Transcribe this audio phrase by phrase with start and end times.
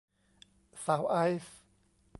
[0.85, 1.57] สาวไอซ์